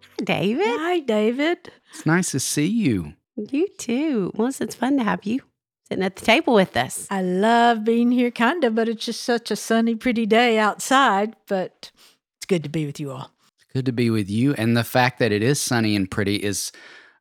[0.02, 0.66] Hi, David.
[0.66, 1.72] Hi, David.
[1.94, 3.14] It's nice to see you.
[3.36, 4.32] You too.
[4.36, 5.42] Melissa, it's fun to have you
[5.88, 7.08] sitting at the table with us.
[7.10, 11.36] I love being here, kind of, but it's just such a sunny, pretty day outside.
[11.48, 11.92] But
[12.38, 13.32] it's good to be with you all.
[13.56, 14.54] It's good to be with you.
[14.56, 16.72] And the fact that it is sunny and pretty is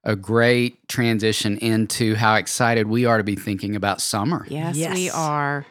[0.05, 4.47] a great transition into how excited we are to be thinking about summer.
[4.49, 4.95] Yes, Yes.
[4.95, 5.67] we are.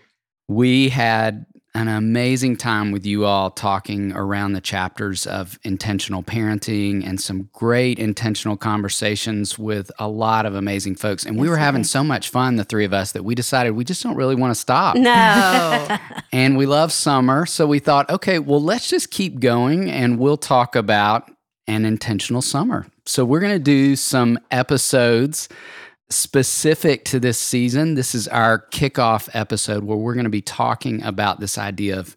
[0.47, 7.05] We had an amazing time with you all talking around the chapters of intentional parenting
[7.05, 11.25] and some great intentional conversations with a lot of amazing folks.
[11.25, 13.71] And we Yes, were having so much fun, the three of us, that we decided
[13.71, 14.95] we just don't really want to stop.
[14.95, 15.97] No.
[16.31, 17.45] And we love summer.
[17.45, 21.31] So we thought, okay, well, let's just keep going and we'll talk about
[21.67, 22.87] an intentional summer.
[23.05, 25.47] So we're going to do some episodes
[26.09, 27.95] specific to this season.
[27.95, 32.15] This is our kickoff episode where we're going to be talking about this idea of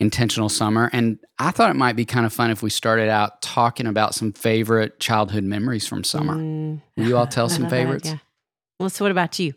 [0.00, 0.90] intentional summer.
[0.92, 4.14] And I thought it might be kind of fun if we started out talking about
[4.14, 6.34] some favorite childhood memories from summer.
[6.34, 8.08] Mm, Will you all tell some favorites?
[8.80, 8.88] yeah.
[8.88, 9.54] so what about you?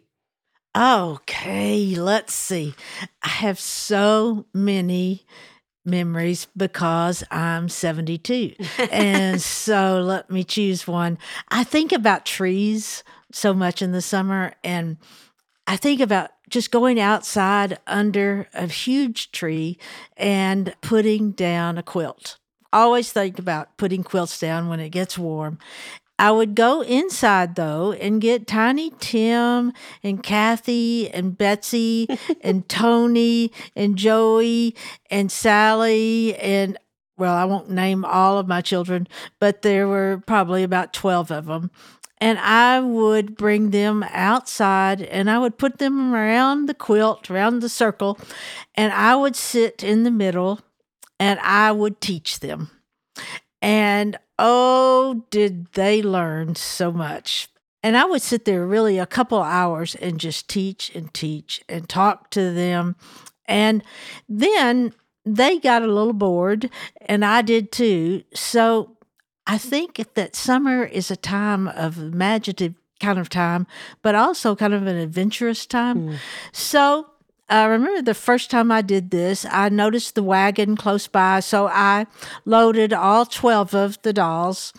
[0.76, 2.76] Okay, let's see.
[3.24, 5.26] I have so many
[5.86, 8.54] memories because I'm 72.
[8.92, 11.18] and so let me choose one.
[11.50, 13.04] I think about trees
[13.38, 14.98] so much in the summer and
[15.68, 19.78] I think about just going outside under a huge tree
[20.16, 22.38] and putting down a quilt.
[22.72, 25.60] Always think about putting quilts down when it gets warm.
[26.18, 32.08] I would go inside though and get Tiny Tim and Kathy and Betsy
[32.42, 34.76] and Tony and Joey
[35.12, 36.78] and Sally and
[37.18, 39.08] well, I won't name all of my children,
[39.40, 41.72] but there were probably about 12 of them.
[42.20, 47.60] And I would bring them outside and I would put them around the quilt, around
[47.60, 48.18] the circle,
[48.74, 50.60] and I would sit in the middle
[51.20, 52.72] and I would teach them.
[53.62, 57.50] And oh, did they learn so much.
[57.84, 61.88] And I would sit there really a couple hours and just teach and teach and
[61.88, 62.96] talk to them.
[63.46, 63.84] And
[64.28, 64.94] then
[65.26, 66.70] they got a little bored,
[67.02, 68.24] and I did too.
[68.34, 68.97] So
[69.48, 73.66] I think that summer is a time of imaginative kind of time,
[74.02, 76.10] but also kind of an adventurous time.
[76.10, 76.16] Mm.
[76.52, 77.08] So
[77.50, 81.40] I remember the first time I did this, I noticed the wagon close by.
[81.40, 82.08] So I
[82.44, 84.74] loaded all 12 of the dolls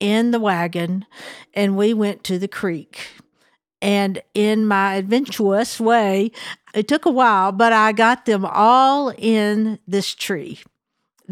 [0.00, 1.06] in the wagon
[1.54, 3.00] and we went to the creek.
[3.82, 6.32] And in my adventurous way,
[6.74, 10.60] it took a while, but I got them all in this tree.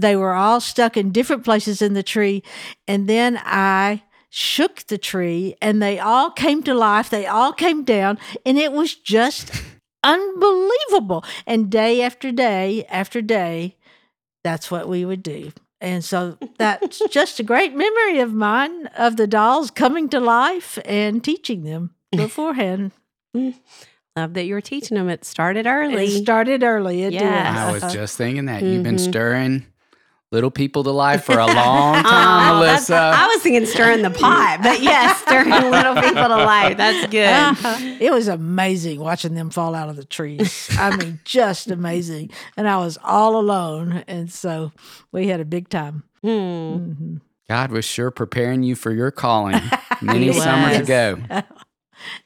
[0.01, 2.43] They were all stuck in different places in the tree.
[2.87, 7.09] And then I shook the tree and they all came to life.
[7.11, 9.51] They all came down, and it was just
[10.05, 11.25] unbelievable.
[11.47, 13.77] And day after day after day,
[14.45, 15.53] that's what we would do.
[15.81, 20.79] And so that's just a great memory of mine of the dolls coming to life
[20.85, 22.93] and teaching them beforehand.
[24.17, 25.09] Love that you were teaching them.
[25.09, 26.07] It started early.
[26.07, 27.03] It started early.
[27.05, 27.23] It Yes.
[27.23, 27.61] did.
[27.63, 29.09] I was just thinking that you've been Mhm.
[29.09, 29.67] stirring
[30.31, 33.13] little people to life for a long Oh, time, that's- Melissa.
[33.17, 36.77] I was thinking stirring the pot, but yes, stirring little people to life.
[36.77, 38.01] That's good.
[38.03, 40.69] it was amazing watching them fall out of the trees.
[40.79, 42.31] I mean, just amazing.
[42.57, 44.05] And I was all alone.
[44.07, 44.73] And so
[45.13, 46.03] we had a big time.
[46.23, 46.29] Hmm.
[46.29, 47.21] Mhm.
[47.49, 49.59] God was sure preparing you for your calling
[50.03, 50.89] many He summers was.
[50.89, 51.17] ago.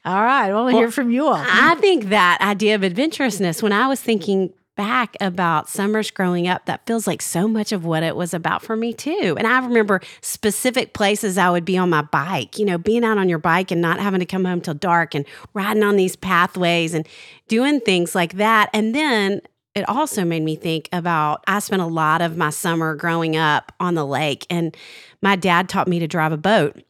[0.05, 0.49] All right.
[0.49, 1.35] I want to Well, hear from you all.
[1.37, 6.65] I think that idea of adventurousness, when I was thinking back about summers growing up,
[6.65, 9.35] that feels like so much of what it was about for me too.
[9.37, 13.17] And I remember specific places I would be on my bike, you know, being out
[13.17, 16.15] on your bike and not having to come home till dark and riding on these
[16.15, 17.07] pathways and
[17.47, 18.69] doing things like that.
[18.73, 19.41] And then
[19.75, 23.71] it also made me think about I spent a lot of my summer growing up
[23.79, 24.75] on the lake and
[25.21, 26.81] my dad taught me to drive a boat.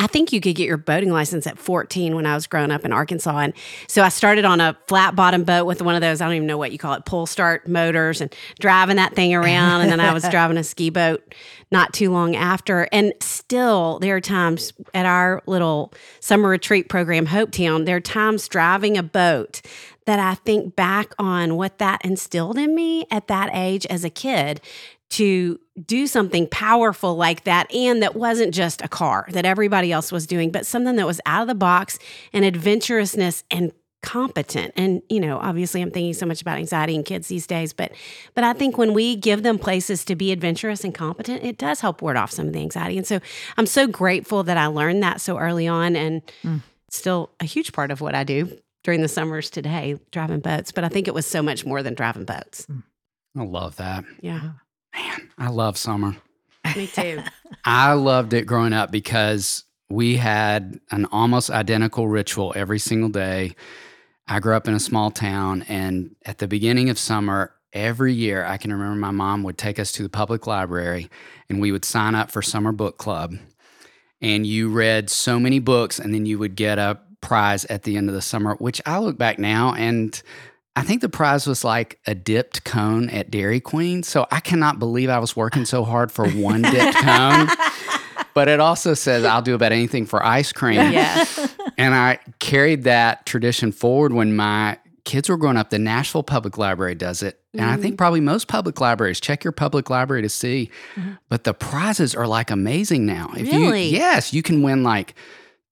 [0.00, 2.84] I think you could get your boating license at 14 when I was growing up
[2.84, 3.36] in Arkansas.
[3.38, 3.52] And
[3.88, 6.46] so I started on a flat bottom boat with one of those, I don't even
[6.46, 9.80] know what you call it, pull start motors and driving that thing around.
[9.80, 11.34] and then I was driving a ski boat
[11.72, 12.88] not too long after.
[12.92, 18.46] And still, there are times at our little summer retreat program, Hopetown, there are times
[18.46, 19.62] driving a boat
[20.06, 24.10] that I think back on what that instilled in me at that age as a
[24.10, 24.60] kid
[25.10, 30.12] to do something powerful like that and that wasn't just a car that everybody else
[30.12, 31.98] was doing but something that was out of the box
[32.32, 33.72] and adventurousness and
[34.02, 34.72] competent.
[34.76, 37.92] And you know obviously i'm thinking so much about anxiety in kids these days but
[38.34, 41.80] but i think when we give them places to be adventurous and competent it does
[41.80, 42.96] help ward off some of the anxiety.
[42.96, 43.18] And so
[43.56, 46.62] i'm so grateful that i learned that so early on and mm.
[46.90, 50.84] still a huge part of what i do during the summers today driving boats but
[50.84, 52.66] i think it was so much more than driving boats.
[52.66, 52.84] Mm.
[53.36, 54.04] I love that.
[54.20, 54.50] yeah
[54.94, 56.16] Man, I love summer.
[56.76, 57.22] me too
[57.64, 63.54] I loved it growing up because we had an almost identical ritual every single day.
[64.26, 68.44] I grew up in a small town, and at the beginning of summer, every year,
[68.44, 71.10] I can remember my mom would take us to the public library
[71.48, 73.36] and we would sign up for summer book club.
[74.20, 77.96] And you read so many books, and then you would get a prize at the
[77.96, 80.20] end of the summer, which I look back now and
[80.78, 84.04] I think the prize was like a dipped cone at Dairy Queen.
[84.04, 87.48] So I cannot believe I was working so hard for one dipped cone.
[88.32, 90.76] But it also says I'll do about anything for ice cream.
[90.76, 91.24] yeah
[91.76, 95.70] And I carried that tradition forward when my kids were growing up.
[95.70, 97.40] The Nashville Public Library does it.
[97.54, 97.96] And I think mm-hmm.
[97.96, 100.70] probably most public libraries check your public library to see.
[100.94, 101.14] Mm-hmm.
[101.28, 103.32] But the prizes are like amazing now.
[103.36, 103.88] If Really?
[103.88, 105.14] you yes, you can win like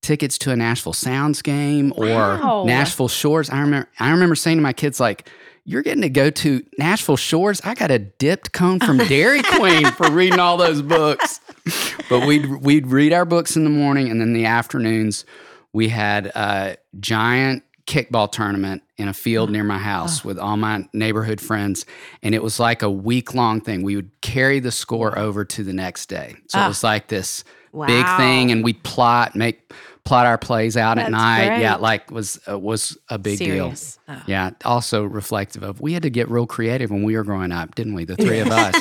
[0.06, 2.64] tickets to a Nashville Sounds game or Wow.
[2.64, 3.50] Nashville Shores.
[3.50, 5.28] I remember I remember saying to my kids like
[5.64, 7.60] you're getting to go to Nashville Shores.
[7.64, 11.40] I got a dipped cone from Dairy Queen for reading all those books.
[12.08, 15.24] But we'd we'd read our books in the morning, and then the afternoons
[15.72, 20.88] we had a giant kickball tournament in a field near my house with all my
[20.92, 21.84] neighborhood friends,
[22.22, 23.82] and it was like a week long thing.
[23.82, 27.42] We would carry the score over to the next day, so it was like this
[27.86, 29.72] big thing, and we'd plot make
[30.04, 31.48] plot our plays out at night.
[31.48, 31.60] great.
[31.60, 33.98] Yeah, like was uh, was a big Serious.
[34.06, 34.16] deal.
[34.26, 37.74] Yeah, also reflective of we had to get real creative when we were growing up,
[37.74, 38.04] didn't we?
[38.04, 38.74] The three of us.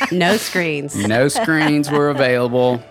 [0.12, 0.96] no screens.
[1.06, 2.82] no screens were available.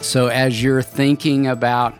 [0.00, 1.94] So, as you're thinking about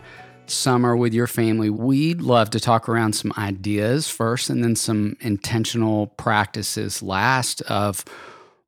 [0.47, 5.17] summer with your family, we'd love to talk around some ideas first and then some
[5.21, 8.03] intentional practices last of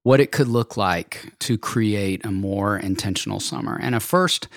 [0.03, 3.79] what it could look like to create a more intentional summer.
[3.81, 4.47] And a first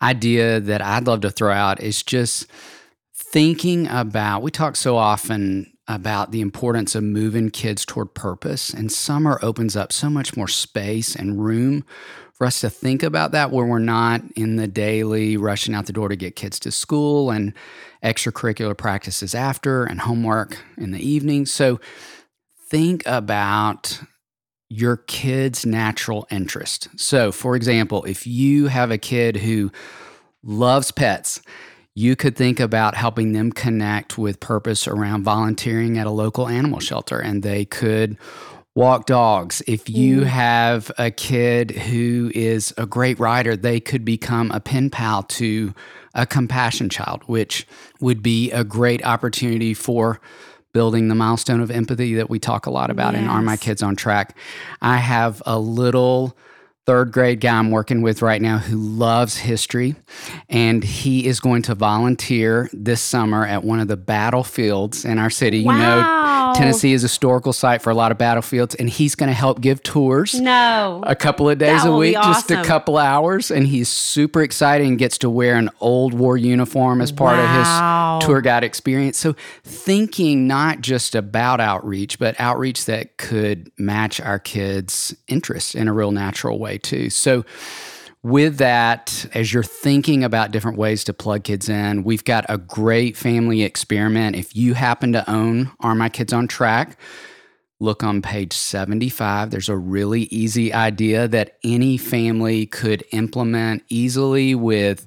[0.00, 2.46] idea that I'd love to throw out is just
[3.12, 8.92] thinking about, we talk so often about the importance of moving kids toward purpose, and
[8.92, 11.84] summer opens up so much more space and room
[12.32, 15.92] for us to think about that where we're not in the daily rushing out the
[15.92, 17.52] door to get kids to school and
[18.04, 21.44] extracurricular practices after and homework in the evening.
[21.44, 21.80] So
[22.68, 24.00] think about
[24.68, 26.88] your kid's natural interest.
[26.96, 29.72] So, for example, if you have a kid who
[30.44, 31.42] loves pets,
[31.94, 36.80] you could think about helping them connect with purpose around volunteering at a local animal
[36.80, 38.16] shelter and they could
[38.74, 39.62] walk dogs.
[39.66, 40.26] If you mm.
[40.26, 45.74] have a kid who is a great rider, they could become a pen pal to
[46.14, 47.66] a compassion child, which
[48.00, 50.20] would be a great opportunity for
[50.72, 53.22] building the milestone of empathy that we talk a lot about yes.
[53.22, 54.36] in Are My Kids on Track.
[54.80, 56.36] I have a little
[56.86, 59.94] third grade guy I'm working with right now who loves history,
[60.48, 65.30] and he is going to volunteer this summer at one of the battlefields in our
[65.30, 65.64] city.
[65.64, 65.72] Wow.
[65.74, 66.02] You know,
[66.54, 69.60] Tennessee is a historical site for a lot of battlefields, and he's going to help
[69.60, 70.40] give tours.
[70.40, 72.32] No, a couple of days a week, awesome.
[72.32, 76.38] just a couple hours, and he's super excited and gets to wear an old war
[76.38, 78.16] uniform as part wow.
[78.16, 79.18] of his tour guide experience.
[79.18, 85.86] So, thinking not just about outreach, but outreach that could match our kids' interests in
[85.86, 87.10] a real natural way way too.
[87.10, 87.44] So,
[88.22, 92.58] with that, as you're thinking about different ways to plug kids in, we've got a
[92.58, 94.36] great family experiment.
[94.36, 96.98] If you happen to own Are My Kids on Track,
[97.78, 99.50] look on page 75.
[99.50, 105.06] There's a really easy idea that any family could implement easily with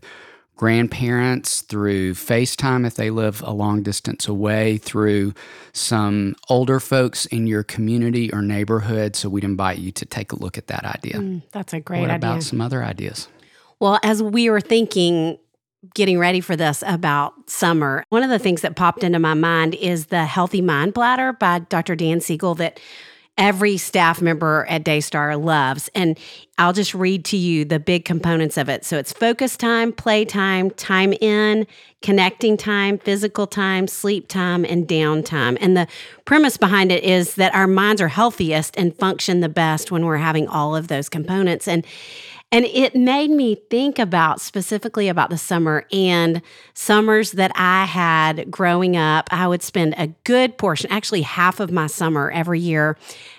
[0.55, 5.33] grandparents, through FaceTime if they live a long distance away, through
[5.71, 9.15] some older folks in your community or neighborhood.
[9.15, 11.15] So we'd invite you to take a look at that idea.
[11.15, 12.17] Mm, that's a great what idea.
[12.17, 13.27] about some other ideas?
[13.79, 15.37] Well, as we were thinking,
[15.93, 19.75] getting ready for this about summer, one of the things that popped into my mind
[19.75, 21.95] is the Healthy Mind Platter by Dr.
[21.95, 22.79] Dan Siegel that
[23.37, 25.89] every staff member at Daystar loves.
[25.95, 26.19] And
[26.57, 28.85] I'll just read to you the big components of it.
[28.85, 31.65] So it's focus time, play time, time in,
[32.03, 35.57] connecting time, physical time, sleep time, and downtime.
[35.59, 35.87] And the
[36.25, 40.17] premise behind it is that our minds are healthiest and function the best when we're
[40.17, 41.67] having all of those components.
[41.67, 41.85] And
[42.53, 46.39] and it made me think about specifically about the summer and
[46.75, 49.27] summers that I had growing up.
[49.31, 52.95] I would spend a good portion, actually half of my summer every year,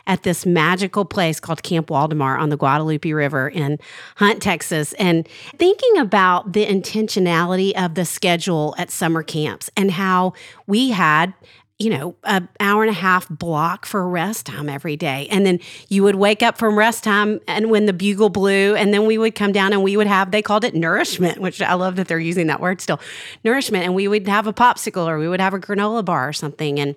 [0.08, 3.78] at this magical place called Camp Waldemar on the Guadalupe River in
[4.16, 4.94] Hunt, Texas.
[4.94, 5.28] And
[5.58, 10.32] thinking about the intentionality of the schedule at summer camps and how
[10.66, 11.34] we had
[11.78, 15.26] you know, an hour and a half block for rest time every day.
[15.30, 18.94] And then you would wake up from rest time and when the bugle blew, and
[18.94, 21.74] then we would come down and we would have, they called it nourishment, which I
[21.74, 23.00] love that they're using that word still,
[23.42, 23.84] nourishment.
[23.84, 26.78] And we would have a popsicle or we would have a granola bar or something.
[26.78, 26.94] And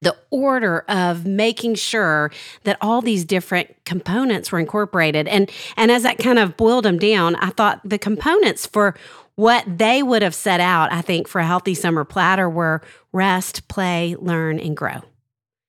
[0.00, 2.30] the order of making sure
[2.64, 6.98] that all these different components were incorporated and and as that kind of boiled them
[6.98, 8.94] down i thought the components for
[9.38, 13.68] what they would have set out, I think, for a healthy summer platter were rest,
[13.68, 15.00] play, learn, and grow.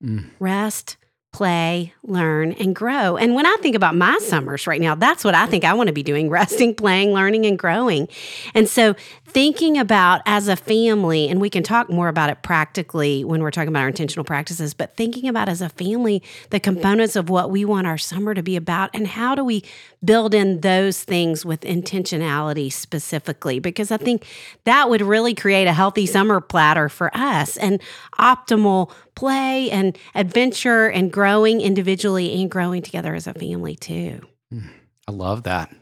[0.04, 0.32] Mm.
[0.40, 0.98] Rest,
[1.40, 3.16] play, learn, and grow.
[3.16, 5.88] And when I think about my summers right now, that's what I think I want
[5.88, 8.10] to be doing resting, playing, learning, and growing.
[8.54, 8.94] And so,
[9.26, 13.52] thinking about as a family, and we can talk more about it practically when we're
[13.52, 17.50] talking about our intentional practices, but thinking about as a family the components of what
[17.52, 19.64] we want our summer to be about and how do we
[20.04, 24.26] build in those things with intentionality specifically, because I think
[24.66, 27.80] that would really create a healthy summer platter for us and
[28.20, 34.22] optimal play and adventure and growing individually and growing together as a family too.
[34.52, 34.70] Hmm.
[35.08, 35.76] I love that.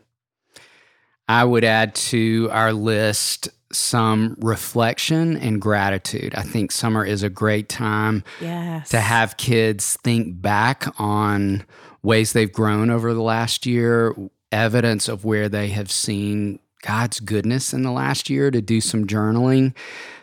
[1.30, 6.34] I would add to our list some reflection and gratitude.
[6.36, 8.90] I think summer is a great time yes.
[8.90, 11.66] to have kids think back on
[12.02, 14.16] ways they've grown over the last year,
[14.52, 19.06] evidence of where they have seen God's goodness in the last year, to do some
[19.06, 19.76] journaling,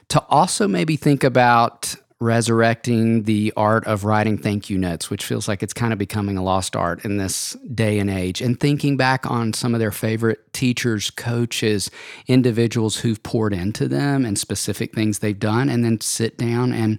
[0.09, 5.49] to also maybe think about resurrecting the art of writing thank you notes, which feels
[5.49, 8.97] like it's kind of becoming a lost art in this day and age, and thinking
[8.97, 11.91] back on some of their favorite teachers, coaches,
[12.27, 16.99] individuals who've poured into them and specific things they've done, and then sit down and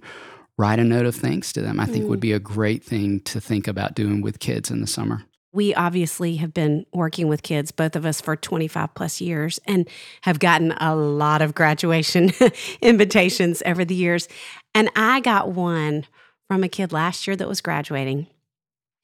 [0.58, 1.80] write a note of thanks to them.
[1.80, 2.08] I think mm.
[2.08, 5.24] would be a great thing to think about doing with kids in the summer
[5.56, 9.88] we obviously have been working with kids, both of us, for 25 plus years and
[10.20, 12.30] have gotten a lot of graduation
[12.82, 14.28] invitations over the years.
[14.76, 16.04] And I got one
[16.48, 18.26] from a kid last year that was graduating,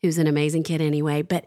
[0.02, 1.22] who's an amazing kid anyway.
[1.22, 1.46] But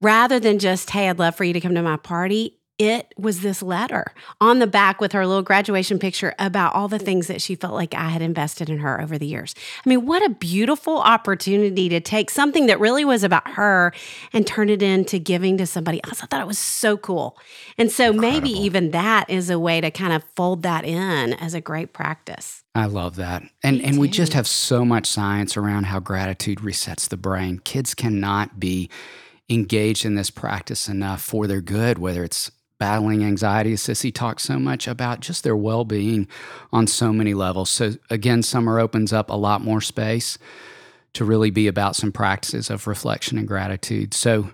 [0.00, 3.40] rather than just, hey, I'd love for you to come to my party, it was
[3.40, 4.04] this letter
[4.40, 7.72] on the back with her little graduation picture about all the things that she felt
[7.74, 9.54] like I had invested in her over the years.
[9.84, 13.92] I mean, what a beautiful opportunity to take something that really was about her
[14.32, 16.22] and turn it into giving to somebody else.
[16.22, 17.38] I thought it was so cool.
[17.78, 18.32] And so Incredible.
[18.40, 21.92] maybe even that is a way to kind of fold that in as a great
[21.92, 22.64] practice.
[22.74, 23.44] I love that.
[23.62, 24.00] And Me and too.
[24.00, 27.60] we just have so much science around how gratitude resets the brain.
[27.60, 28.90] Kids cannot be
[29.48, 32.50] engaged in this practice enough for their good, whether it's
[32.84, 33.72] battling anxiety.
[33.76, 36.28] Sissy talks so much about just their well being
[36.70, 37.70] on so many levels.
[37.70, 40.36] So, again, summer opens up a lot more space
[41.14, 44.12] to really be about some practices of reflection and gratitude.
[44.12, 44.50] So,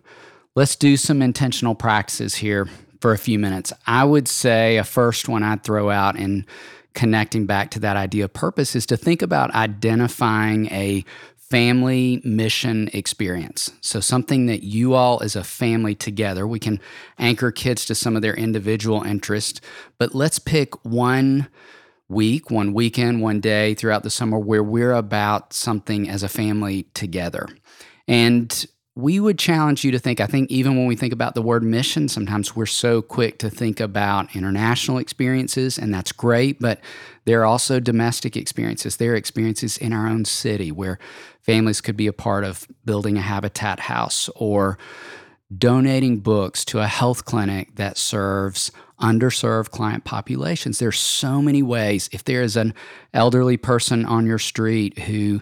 [0.54, 2.68] let's do some intentional practices here
[3.00, 3.72] for a few minutes.
[3.84, 6.46] I would say a first one I'd throw out in
[6.94, 11.04] connecting back to that idea of purpose is to think about identifying a
[11.50, 13.72] family mission experience.
[13.80, 16.80] So, something that you all as a family together, we can
[17.18, 19.60] anchor kids to some of their individual interests,
[19.98, 21.48] but let's pick one
[22.08, 26.84] week, one weekend, one day throughout the summer where we're about something as a family
[26.94, 27.48] together.
[28.08, 28.66] And
[29.00, 30.20] we would challenge you to think.
[30.20, 33.50] I think even when we think about the word mission, sometimes we're so quick to
[33.50, 36.80] think about international experiences, and that's great, but
[37.24, 38.96] there are also domestic experiences.
[38.96, 40.98] There are experiences in our own city where
[41.40, 44.78] families could be a part of building a habitat house or
[45.56, 50.78] donating books to a health clinic that serves underserved client populations.
[50.78, 52.08] There's so many ways.
[52.12, 52.74] If there is an
[53.14, 55.40] elderly person on your street who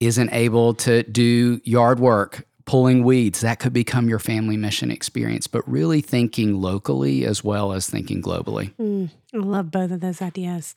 [0.00, 5.46] isn't able to do yard work pulling weeds, that could become your family mission experience,
[5.46, 8.74] but really thinking locally as well as thinking globally.
[8.74, 10.74] Mm, I love both of those ideas.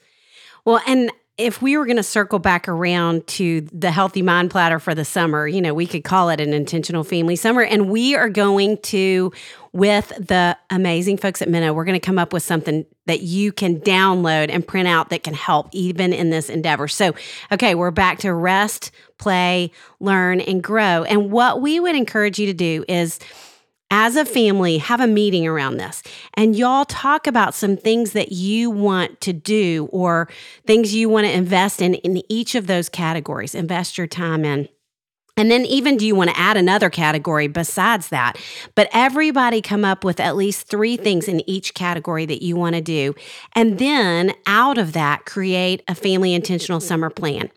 [0.65, 4.77] Well, and if we were going to circle back around to the healthy mind platter
[4.77, 7.61] for the summer, you know, we could call it an intentional family summer.
[7.61, 9.31] And we are going to
[9.71, 13.51] with the amazing folks at Minno, we're going to come up with something that you
[13.51, 16.87] can download and print out that can help even in this endeavor.
[16.87, 17.13] So,
[17.51, 21.03] okay, we're back to rest, play, learn, and grow.
[21.03, 23.19] And what we would encourage you to do is
[23.91, 26.03] as a family, have a meeting around this
[26.35, 30.29] and y'all talk about some things that you want to do or
[30.67, 33.55] things you want to invest in in each of those categories.
[33.55, 34.69] Invest your time in.
[35.39, 38.37] And then, even do you want to add another category besides that?
[38.75, 42.75] But everybody come up with at least three things in each category that you want
[42.75, 43.15] to do.
[43.53, 47.49] And then, out of that, create a family intentional summer plan.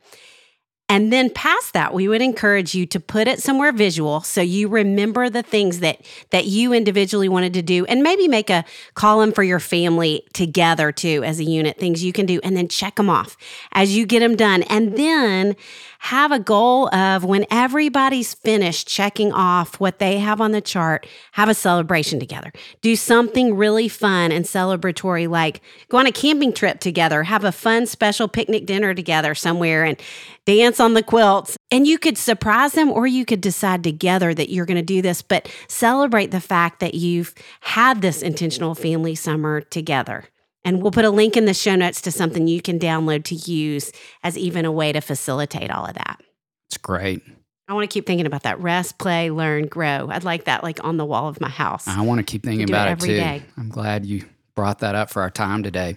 [0.93, 4.69] And then past that, we would encourage you to put it somewhere visual so you
[4.69, 9.33] remember the things that that you individually wanted to do and maybe make a column
[9.33, 12.97] for your family together too as a unit, things you can do and then check
[12.97, 13.39] them off
[13.73, 14.65] as you get them done.
[14.65, 15.57] And then
[16.03, 21.07] have a goal of when everybody's finished checking off what they have on the chart,
[21.31, 22.53] have a celebration together.
[22.81, 25.61] Do something really fun and celebratory, like
[25.91, 29.97] go on a camping trip together, have a fun special picnic dinner together somewhere, and
[30.45, 31.57] dance on the quilts.
[31.71, 35.03] And you could surprise them or you could decide together that you're going to do
[35.03, 40.25] this, but celebrate the fact that you've had this intentional family summer together.
[40.65, 43.35] And we'll put a link in the show notes to something you can download to
[43.35, 46.21] use as even a way to facilitate all of that.
[46.69, 47.23] It's great.
[47.69, 48.61] I want to keep thinking about that.
[48.61, 50.09] Rest, play, learn, grow.
[50.11, 51.89] I'd like that like on the wall of my house.
[51.89, 53.17] I want to keep thinking do it about it, too.
[53.17, 53.43] day.
[53.57, 55.97] I'm glad you brought that up for our time today.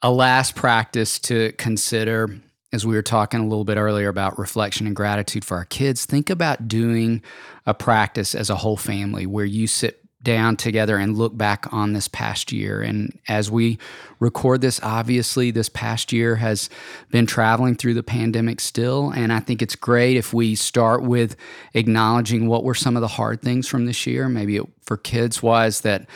[0.00, 2.40] A last practice to consider
[2.72, 6.06] as we were talking a little bit earlier about reflection and gratitude for our kids,
[6.06, 7.22] think about doing
[7.66, 11.92] a practice as a whole family where you sit down together and look back on
[11.92, 12.80] this past year.
[12.80, 13.78] And as we
[14.20, 16.70] record this, obviously, this past year has
[17.10, 19.10] been traveling through the pandemic still.
[19.10, 21.36] And I think it's great if we start with
[21.74, 24.28] acknowledging what were some of the hard things from this year.
[24.28, 26.06] Maybe it, for kids was that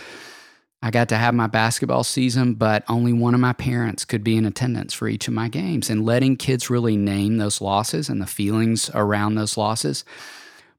[0.83, 4.37] I got to have my basketball season, but only one of my parents could be
[4.37, 5.90] in attendance for each of my games.
[5.90, 10.05] And letting kids really name those losses and the feelings around those losses,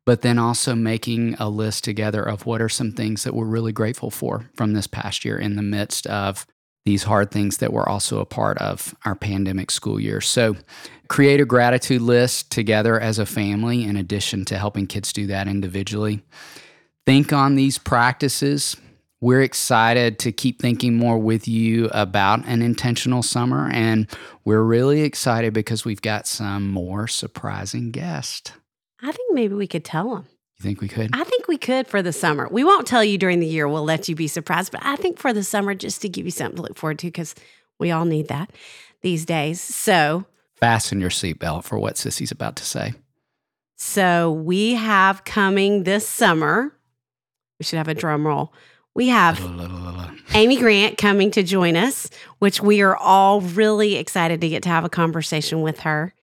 [0.07, 3.73] but then also making a list together of what are some things that we're really
[3.73, 6.47] grateful for from this past year in the midst of
[6.85, 10.21] these hard things that were also a part of our pandemic school year.
[10.21, 10.55] So,
[11.09, 15.49] create a gratitude list together as a family, in addition to helping kids do that
[15.49, 16.21] individually.
[17.05, 18.77] Think on these practices
[19.19, 23.67] we're excited to keep thinking more with you about an intentional summer.
[23.73, 24.07] And
[24.45, 28.51] we're really excited because we've got some more surprising guests.
[29.01, 30.25] I think maybe we could tell them.
[30.60, 31.12] You think we could?
[31.13, 32.47] I think we could for the summer.
[32.49, 33.67] We won't tell you during the year.
[33.67, 34.71] We'll let you be surprised.
[34.71, 37.07] But I think for the summer, just to give you something to look forward to,
[37.07, 37.36] because
[37.79, 38.49] we all need that
[39.03, 39.62] these days.
[39.62, 42.93] So, Fasten your seatbelt for what Sissy's about to say.
[43.75, 46.73] so we have coming this summer.
[47.60, 48.51] We should have a drum roll.
[48.95, 49.39] We have
[50.33, 54.69] Amy Grant coming to join us, which we are all really excited to get to
[54.69, 56.15] have a conversation with her.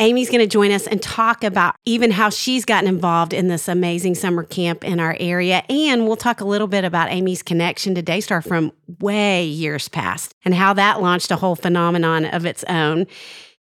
[0.00, 3.68] Amy's going to join us and talk about even how she's gotten involved in this
[3.68, 5.62] amazing summer camp in our area.
[5.68, 10.34] And we'll talk a little bit about Amy's connection to Daystar from way years past
[10.44, 13.06] and how that launched a whole phenomenon of its own.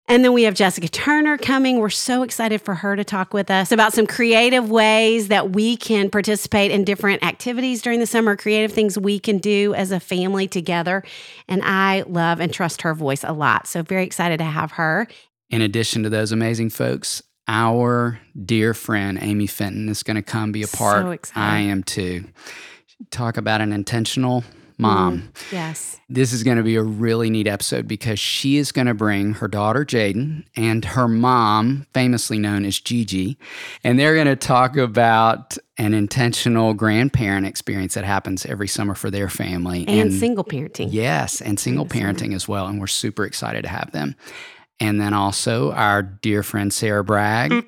[0.07, 1.77] And then we have Jessica Turner coming.
[1.77, 5.77] We're so excited for her to talk with us about some creative ways that we
[5.77, 9.99] can participate in different activities during the summer, creative things we can do as a
[9.99, 11.03] family together.
[11.47, 13.67] And I love and trust her voice a lot.
[13.67, 15.07] So, very excited to have her.
[15.49, 20.51] In addition to those amazing folks, our dear friend Amy Fenton is going to come
[20.51, 21.03] be a part.
[21.03, 21.41] So excited.
[21.41, 22.25] I am too.
[23.09, 24.43] Talk about an intentional
[24.77, 25.19] mom.
[25.21, 25.99] Mm, yes.
[26.07, 29.33] This is going to be a really neat episode because she is going to bring
[29.35, 33.37] her daughter Jaden and her mom, famously known as Gigi,
[33.83, 39.09] and they're going to talk about an intentional grandparent experience that happens every summer for
[39.09, 40.89] their family And, single parenting.
[40.91, 42.67] Yes, and single parenting as well.
[42.67, 44.15] And we're super excited to have them.
[44.79, 47.65] And then also our dear friend Sarah Bragg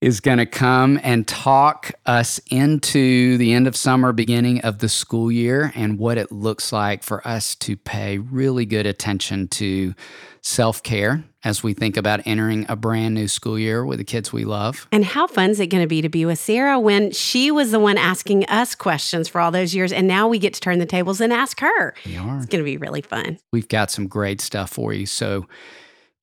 [0.00, 4.88] is going to come and talk us into the end of summer, beginning of the
[4.88, 9.94] school year, and what it looks like for us to pay really good attention to
[10.42, 14.32] self care as we think about entering a brand new school year with the kids
[14.32, 14.88] we love.
[14.90, 17.70] And how fun is it going to be to be with Sarah when she was
[17.70, 19.92] the one asking us questions for all those years?
[19.92, 21.94] And now we get to turn the tables and ask her.
[22.04, 22.38] We are.
[22.38, 23.38] It's going to be really fun.
[23.52, 25.06] We've got some great stuff for you.
[25.06, 25.46] So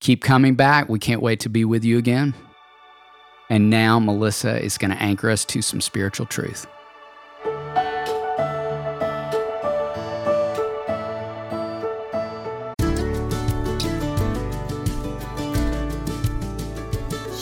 [0.01, 0.89] keep coming back.
[0.89, 2.33] We can't wait to be with you again.
[3.49, 6.67] And now Melissa is going to anchor us to some spiritual truth.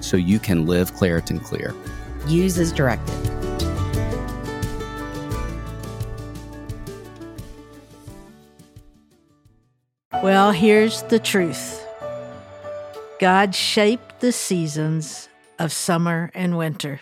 [0.00, 1.74] so you can live Claritin Clear.
[2.26, 3.14] Use as directed.
[10.22, 11.82] Well, here's the truth
[13.18, 17.00] God shaped the seasons of summer and winter.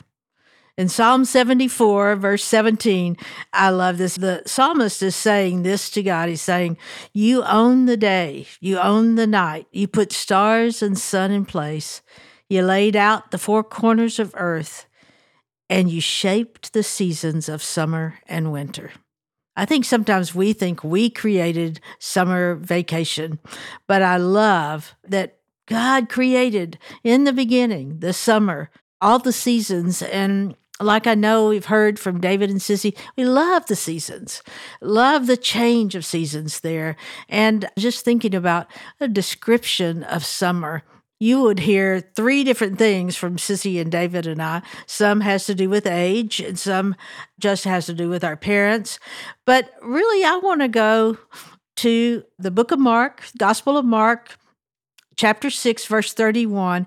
[0.76, 3.16] In Psalm 74, verse 17,
[3.52, 4.14] I love this.
[4.14, 6.28] The psalmist is saying this to God.
[6.28, 6.78] He's saying,
[7.12, 12.00] You own the day, you own the night, you put stars and sun in place.
[12.48, 14.86] You laid out the four corners of earth,
[15.68, 18.92] and you shaped the seasons of summer and winter.
[19.54, 23.38] I think sometimes we think we created summer vacation,
[23.86, 30.54] but I love that God created in the beginning the summer, all the seasons, and
[30.80, 34.42] like I know we've heard from David and Sissy, we love the seasons,
[34.80, 36.96] love the change of seasons there.
[37.28, 38.68] And just thinking about
[39.00, 40.84] a description of summer
[41.20, 44.62] you would hear three different things from Sissy and David and I.
[44.86, 46.94] Some has to do with age, and some
[47.38, 49.00] just has to do with our parents.
[49.44, 51.18] But really, I want to go
[51.76, 54.36] to the book of Mark, Gospel of Mark,
[55.16, 56.86] chapter 6, verse 31.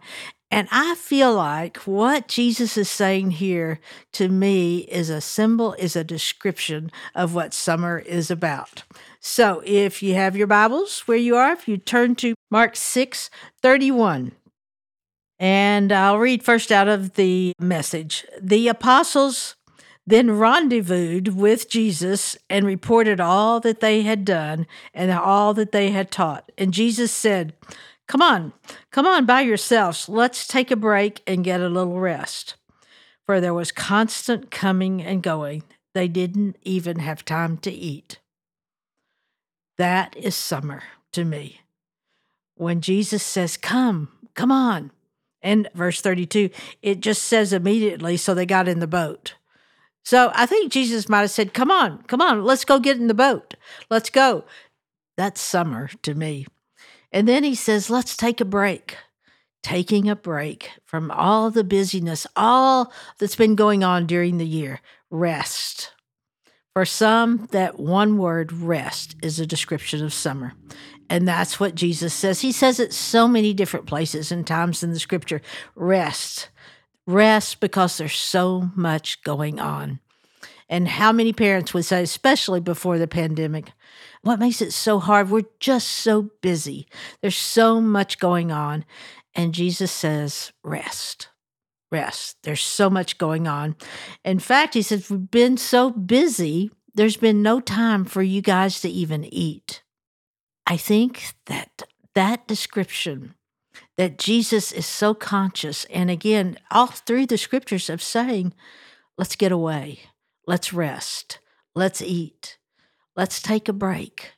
[0.50, 3.80] And I feel like what Jesus is saying here
[4.14, 8.84] to me is a symbol, is a description of what summer is about.
[9.24, 13.30] So if you have your Bibles where you are, if you turn to Mark 6
[13.62, 14.32] 31.
[15.40, 18.26] And I'll read first out of the message.
[18.42, 19.56] The apostles
[20.08, 25.92] then rendezvoused with Jesus and reported all that they had done and all that they
[25.92, 26.52] had taught.
[26.58, 27.54] And Jesus said,
[28.08, 28.54] Come on,
[28.92, 30.10] come on by yourselves.
[30.10, 32.56] Let's take a break and get a little rest.
[33.28, 35.62] For there was constant coming and going.
[35.94, 38.18] They didn't even have time to eat.
[39.82, 41.62] That is summer to me.
[42.54, 44.92] When Jesus says, Come, come on.
[45.42, 46.52] And verse 32,
[46.84, 49.34] it just says immediately, so they got in the boat.
[50.04, 53.08] So I think Jesus might have said, Come on, come on, let's go get in
[53.08, 53.56] the boat.
[53.90, 54.44] Let's go.
[55.18, 56.46] That's summer to me.
[57.12, 58.98] And then he says, Let's take a break.
[59.64, 64.80] Taking a break from all the busyness, all that's been going on during the year.
[65.10, 65.90] Rest.
[66.74, 70.54] For some, that one word, rest, is a description of summer.
[71.10, 72.40] And that's what Jesus says.
[72.40, 75.42] He says it so many different places and times in the scripture
[75.76, 76.50] rest.
[77.06, 80.00] Rest because there's so much going on.
[80.70, 83.74] And how many parents would say, especially before the pandemic,
[84.22, 85.30] what makes it so hard?
[85.30, 86.88] We're just so busy.
[87.20, 88.86] There's so much going on.
[89.36, 91.28] And Jesus says, rest
[91.92, 92.38] rest.
[92.44, 93.76] There's so much going on.
[94.24, 98.82] In fact, he says, We've been so busy, there's been no time for you guys
[98.82, 99.84] to even eat.
[100.66, 101.84] I think that
[102.16, 103.36] that description
[103.98, 108.54] that Jesus is so conscious, and again, all through the scriptures of saying,
[109.18, 110.00] let's get away,
[110.48, 111.40] let's rest,
[111.76, 112.58] let's eat,
[113.16, 114.34] let's take a break.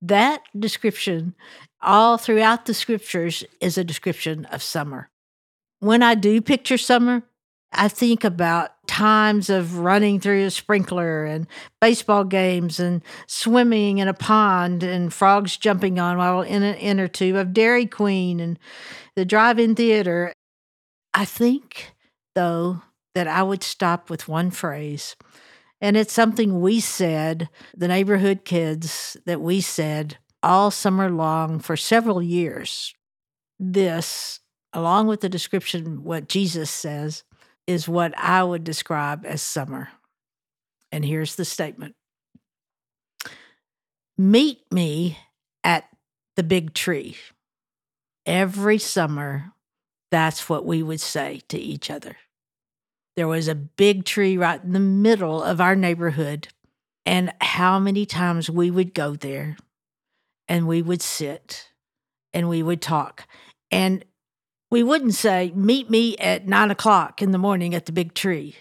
[0.00, 1.34] That description,
[1.82, 5.10] all throughout the scriptures, is a description of summer.
[5.80, 7.22] When I do picture summer,
[7.72, 11.46] I think about times of running through a sprinkler and
[11.80, 17.06] baseball games and swimming in a pond and frogs jumping on while in an inner
[17.06, 18.58] tube of Dairy Queen and
[19.14, 20.32] the drive in theater.
[21.14, 21.92] I think,
[22.34, 22.82] though,
[23.14, 25.14] that I would stop with one phrase.
[25.80, 31.76] And it's something we said, the neighborhood kids, that we said all summer long for
[31.76, 32.94] several years.
[33.60, 34.40] This,
[34.78, 37.24] along with the description, what Jesus says,
[37.66, 39.88] is what I would describe as summer.
[40.92, 41.96] And here's the statement
[44.16, 45.18] Meet me
[45.64, 45.88] at
[46.36, 47.16] the big tree.
[48.24, 49.52] Every summer,
[50.12, 52.16] that's what we would say to each other.
[53.16, 56.48] There was a big tree right in the middle of our neighborhood,
[57.04, 59.56] and how many times we would go there
[60.46, 61.70] and we would sit
[62.32, 63.26] and we would talk.
[63.72, 64.04] And
[64.70, 68.56] we wouldn't say, Meet me at nine o'clock in the morning at the big tree.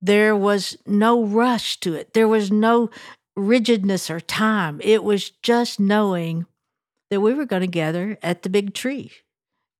[0.00, 2.90] There was no rush to it, there was no
[3.36, 4.80] rigidness or time.
[4.82, 6.46] It was just knowing
[7.10, 9.12] that we were going to gather at the big tree.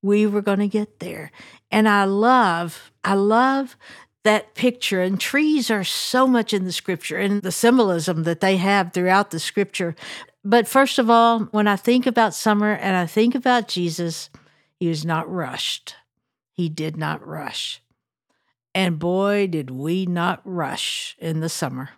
[0.02, 1.32] We were going to get there.
[1.70, 3.76] And I love, I love
[4.24, 5.02] that picture.
[5.02, 9.30] And trees are so much in the scripture and the symbolism that they have throughout
[9.30, 9.96] the scripture.
[10.44, 14.30] But first of all, when I think about summer and I think about Jesus,
[14.78, 15.96] he was not rushed.
[16.52, 17.82] He did not rush.
[18.74, 21.90] And boy, did we not rush in the summer.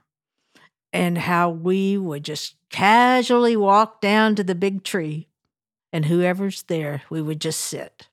[0.93, 5.29] And how we would just casually walk down to the big tree,
[5.93, 8.09] and whoever's there, we would just sit.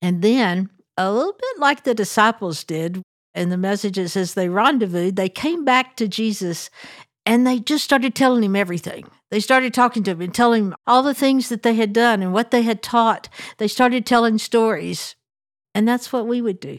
[0.00, 3.02] And then, a little bit like the disciples did
[3.34, 6.70] in the messages as they rendezvoused, they came back to Jesus
[7.24, 9.06] and they just started telling him everything.
[9.30, 12.22] They started talking to him and telling him all the things that they had done
[12.22, 13.28] and what they had taught.
[13.58, 15.14] They started telling stories.
[15.74, 16.78] And that's what we would do.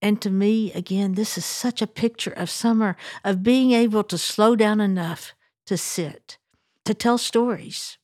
[0.00, 4.18] And to me, again, this is such a picture of summer, of being able to
[4.18, 5.34] slow down enough
[5.66, 6.38] to sit,
[6.84, 7.98] to tell stories,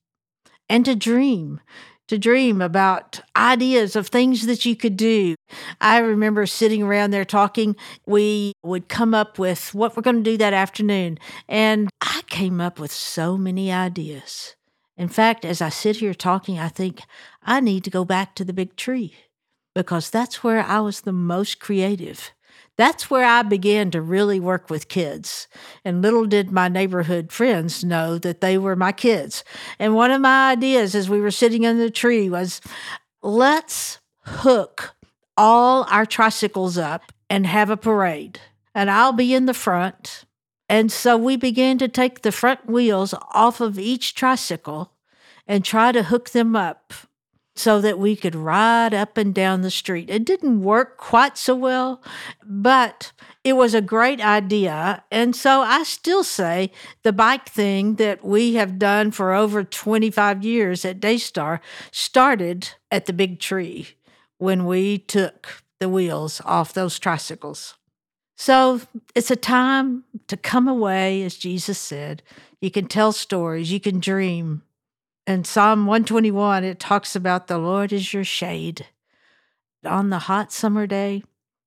[0.68, 1.60] and to dream,
[2.08, 5.34] to dream about ideas of things that you could do.
[5.80, 7.76] I remember sitting around there talking.
[8.06, 11.18] We would come up with what we're going to do that afternoon.
[11.48, 14.56] And I came up with so many ideas.
[14.96, 17.02] In fact, as I sit here talking, I think
[17.42, 19.14] I need to go back to the big tree
[19.74, 22.32] because that's where I was the most creative.
[22.78, 25.48] That's where I began to really work with kids.
[25.84, 29.42] And little did my neighborhood friends know that they were my kids.
[29.80, 32.60] And one of my ideas as we were sitting under the tree was
[33.20, 34.94] let's hook
[35.36, 38.40] all our tricycles up and have a parade.
[38.76, 40.24] And I'll be in the front.
[40.68, 44.92] And so we began to take the front wheels off of each tricycle
[45.48, 46.92] and try to hook them up
[47.58, 50.08] so that we could ride up and down the street.
[50.08, 52.02] It didn't work quite so well,
[52.44, 53.12] but
[53.44, 55.02] it was a great idea.
[55.10, 56.70] And so I still say
[57.02, 63.06] the bike thing that we have done for over 25 years at Daystar started at
[63.06, 63.88] the big tree
[64.38, 67.74] when we took the wheels off those tricycles.
[68.36, 68.80] So
[69.16, 72.22] it's a time to come away, as Jesus said.
[72.60, 74.62] You can tell stories, you can dream,
[75.28, 78.86] in Psalm 121, it talks about the Lord is your shade.
[79.84, 81.22] On the hot summer day,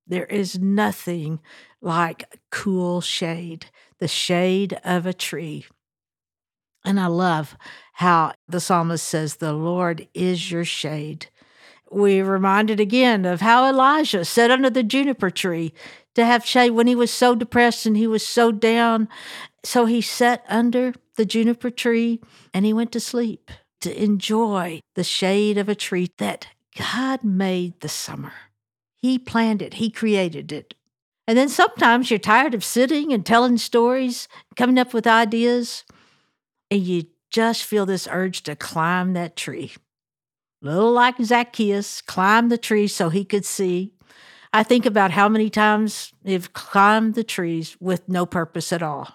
[0.08, 1.39] there is nothing
[1.80, 3.67] like cool shade,
[4.00, 5.67] the shade of a tree.
[6.84, 7.56] And I love
[7.93, 11.28] how the psalmist says, The Lord is your shade.
[11.92, 15.74] We're reminded again of how Elijah sat under the juniper tree
[16.16, 19.10] to have shade when he was so depressed and he was so down.
[19.64, 22.22] So he sat under the juniper tree
[22.54, 23.52] and he went to sleep
[23.82, 28.34] to enjoy the shade of a tree that God made the summer.
[29.02, 30.76] He planned it, He created it.
[31.28, 35.84] And then sometimes you're tired of sitting and telling stories, coming up with ideas,
[36.70, 39.74] and you just feel this urge to climb that tree.
[40.62, 43.93] Little like Zacchaeus, climbed the tree so he could see.
[44.54, 49.08] I think about how many times you've climbed the trees with no purpose at all.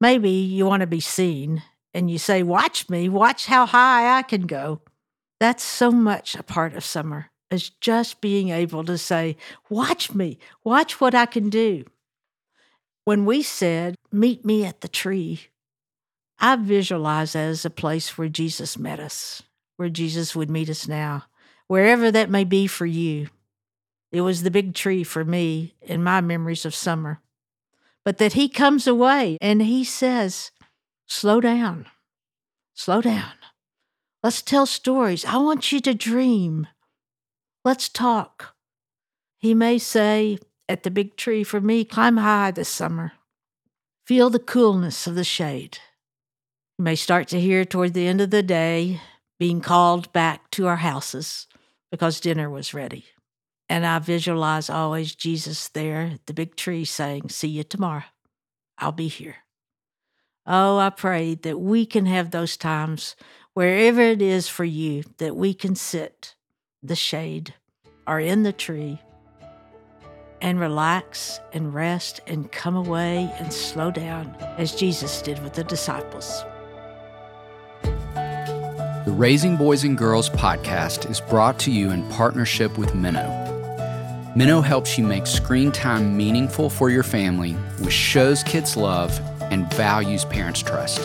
[0.00, 4.22] Maybe you want to be seen and you say, Watch me, watch how high I
[4.22, 4.80] can go.
[5.38, 9.36] That's so much a part of summer, is just being able to say,
[9.68, 11.84] Watch me, watch what I can do.
[13.04, 15.48] When we said, Meet me at the tree,
[16.38, 19.42] I visualize as a place where Jesus met us,
[19.80, 21.24] where Jesus would meet us now,
[21.66, 23.30] wherever that may be for you.
[24.12, 27.22] It was the big tree for me in my memories of summer.
[28.04, 30.50] But that he comes away and he says,
[31.06, 31.86] Slow down.
[32.74, 33.32] Slow down.
[34.22, 35.24] Let's tell stories.
[35.24, 36.66] I want you to dream.
[37.64, 38.54] Let's talk.
[39.38, 43.12] He may say at the big tree, for me, climb high this summer.
[44.04, 45.78] Feel the coolness of the shade.
[46.78, 49.00] You may start to hear toward the end of the day
[49.40, 51.46] being called back to our houses
[51.90, 53.06] because dinner was ready.
[53.70, 58.04] And I visualize always Jesus there, at the big tree saying, See you tomorrow.
[58.76, 59.36] I'll be here.
[60.46, 63.16] Oh, I pray that we can have those times
[63.54, 66.34] wherever it is for you that we can sit
[66.82, 67.54] the shade
[68.06, 69.00] or in the tree
[70.42, 75.64] and relax and rest and come away and slow down as Jesus did with the
[75.64, 76.44] disciples.
[79.10, 83.26] The Raising Boys and Girls podcast is brought to you in partnership with Minno.
[84.36, 89.68] Minno helps you make screen time meaningful for your family with shows kids love and
[89.74, 91.00] values parents trust.